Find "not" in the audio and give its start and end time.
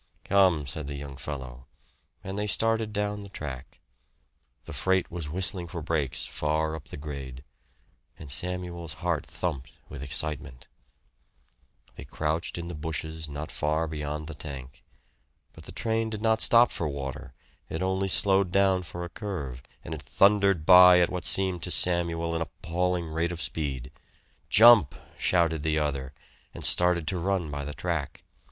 13.29-13.51, 16.23-16.41